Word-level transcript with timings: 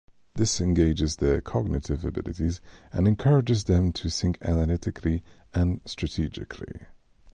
This 0.33 0.59
engages 0.59 1.17
their 1.17 1.41
cognitive 1.41 2.03
abilities 2.03 2.59
and 2.91 3.07
encourages 3.07 3.65
them 3.65 3.91
to 3.93 4.09
think 4.09 4.39
analytically 4.41 5.21
and 5.53 5.79
strategically. 5.85 6.87